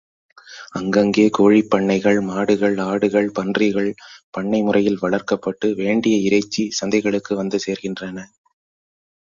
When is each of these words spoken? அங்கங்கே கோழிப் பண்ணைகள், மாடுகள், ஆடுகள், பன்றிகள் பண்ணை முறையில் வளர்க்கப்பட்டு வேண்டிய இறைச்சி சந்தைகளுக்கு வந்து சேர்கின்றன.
அங்கங்கே 0.71 1.29
கோழிப் 1.37 1.69
பண்ணைகள், 1.69 2.19
மாடுகள், 2.21 2.77
ஆடுகள், 2.85 3.29
பன்றிகள் 3.31 3.91
பண்ணை 4.31 4.61
முறையில் 4.61 4.99
வளர்க்கப்பட்டு 5.01 5.69
வேண்டிய 5.75 6.17
இறைச்சி 6.17 6.69
சந்தைகளுக்கு 6.71 7.35
வந்து 7.35 7.59
சேர்கின்றன. 7.67 8.17